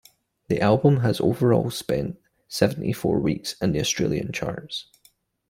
The 0.47 0.59
album 0.59 1.01
has 1.01 1.21
overall 1.21 1.69
spent 1.69 2.19
seventy-four 2.47 3.19
weeks 3.19 3.53
in 3.61 3.73
the 3.73 3.81
Australian 3.81 4.31
charts. 4.31 4.87